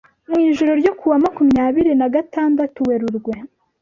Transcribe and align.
mu 0.29 0.37
ijoro 0.49 0.71
ryo 0.81 0.91
ku 0.99 1.05
wa 1.11 1.17
makumyabiri 1.23 1.91
nagatandatu 1.99 2.77
Werurwe 2.89 3.33